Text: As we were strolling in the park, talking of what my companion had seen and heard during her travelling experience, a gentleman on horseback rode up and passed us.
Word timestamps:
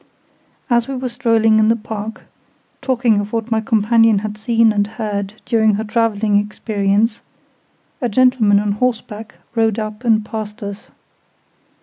As 0.67 0.87
we 0.87 0.95
were 0.95 1.09
strolling 1.09 1.59
in 1.59 1.67
the 1.69 1.75
park, 1.75 2.23
talking 2.81 3.19
of 3.19 3.31
what 3.31 3.51
my 3.51 3.61
companion 3.61 4.17
had 4.25 4.35
seen 4.35 4.73
and 4.73 4.87
heard 4.87 5.39
during 5.45 5.75
her 5.75 5.83
travelling 5.83 6.37
experience, 6.37 7.21
a 8.01 8.09
gentleman 8.09 8.59
on 8.59 8.71
horseback 8.71 9.35
rode 9.53 9.77
up 9.77 10.03
and 10.03 10.25
passed 10.25 10.63
us. 10.63 10.87